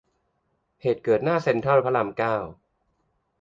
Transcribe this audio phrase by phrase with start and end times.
[0.81, 2.35] เหตุเกิดหน้าเซ็นทรัลพระรามเก้า